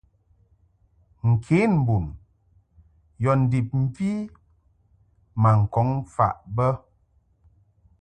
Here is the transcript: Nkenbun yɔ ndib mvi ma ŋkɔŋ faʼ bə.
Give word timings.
Nkenbun 1.29 2.05
yɔ 3.23 3.31
ndib 3.41 3.67
mvi 3.83 4.11
ma 5.41 5.49
ŋkɔŋ 5.61 5.89
faʼ 6.15 6.35
bə. 6.55 6.67